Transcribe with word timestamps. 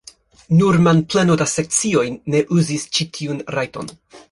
Nur 0.61 0.77
manpleno 0.87 1.35
da 1.41 1.47
sekcioj 1.51 2.07
ne 2.35 2.43
uzis 2.59 2.89
ĉi 2.99 3.09
tiun 3.19 3.47
rajton. 3.59 3.97